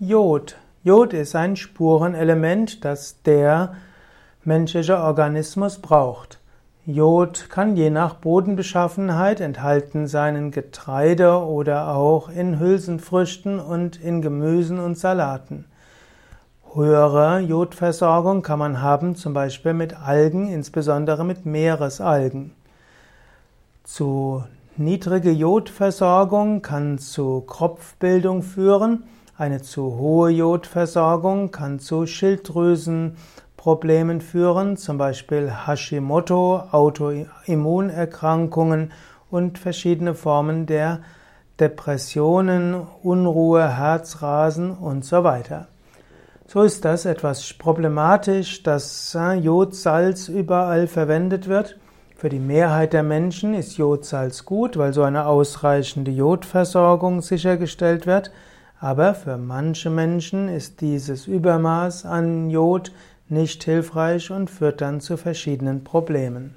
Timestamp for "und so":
44.70-45.24